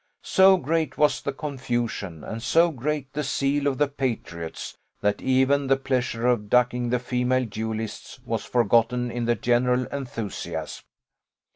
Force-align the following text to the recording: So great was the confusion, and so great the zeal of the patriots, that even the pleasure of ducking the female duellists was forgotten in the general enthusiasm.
So 0.23 0.57
great 0.57 0.97
was 0.97 1.21
the 1.21 1.31
confusion, 1.31 2.23
and 2.23 2.41
so 2.41 2.71
great 2.71 3.13
the 3.13 3.21
zeal 3.21 3.67
of 3.67 3.77
the 3.77 3.87
patriots, 3.87 4.75
that 5.01 5.21
even 5.21 5.67
the 5.67 5.77
pleasure 5.77 6.25
of 6.25 6.49
ducking 6.49 6.89
the 6.89 6.97
female 6.97 7.45
duellists 7.45 8.19
was 8.25 8.43
forgotten 8.43 9.11
in 9.11 9.25
the 9.25 9.35
general 9.35 9.85
enthusiasm. 9.93 10.83